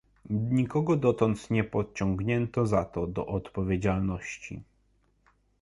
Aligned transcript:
Nikogo 0.51 0.95
dotąd 0.95 1.51
nie 1.51 1.63
pociągnięto 1.63 2.65
za 2.65 2.85
to 2.85 3.07
do 3.07 3.27
odpowiedzialności 3.27 4.63